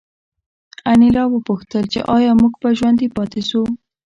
[0.91, 3.61] انیلا وپوښتل چې ایا موږ به ژوندي پاتې شو